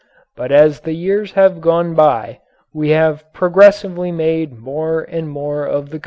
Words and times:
But 0.35 0.51
as 0.51 0.79
the 0.79 0.93
years 0.95 1.33
have 1.33 1.61
gone 1.61 1.93
by 1.93 2.39
we 2.73 2.89
have 2.89 3.23
progressively 3.33 4.11
made 4.11 4.57
more 4.57 5.01
and 5.03 5.29
more 5.29 5.63
of 5.63 5.91
the 5.91 5.99
car. 5.99 5.99